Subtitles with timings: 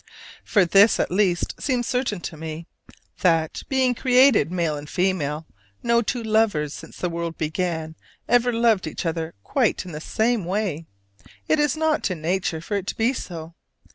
[0.43, 2.65] For this at least seems certain to me,
[3.19, 5.45] that, being created male and female,
[5.83, 7.95] no two lovers since the world began
[8.27, 10.87] ever loved each other quite in the same way:
[11.47, 13.53] it is not in nature for it to be so.